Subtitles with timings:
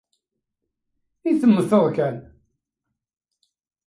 [1.29, 2.17] I temmteḍ kan?